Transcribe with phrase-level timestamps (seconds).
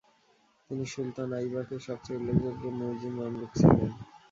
[0.69, 3.89] তিনি সুলতান আইবাকের সবচেয়ে উল্লেখযোগ্য মুইযি মামলুক ছিলেন।